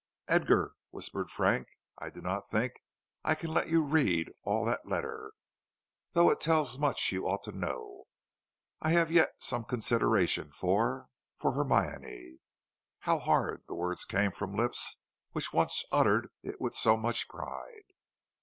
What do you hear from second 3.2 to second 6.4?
I can let you read all that letter, though